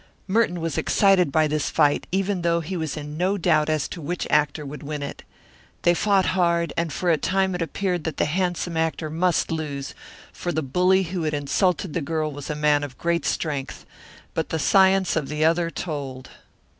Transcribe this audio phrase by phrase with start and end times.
[0.27, 4.01] Merton was excited by this fight, even though he was in no doubt as to
[4.01, 5.21] which actor would win it.
[5.83, 9.93] They fought hard, and for a time it appeared that the handsome actor must lose,
[10.33, 13.85] for the bully who had insulted the girl was a man of great strength,
[14.33, 16.31] but the science of the other told.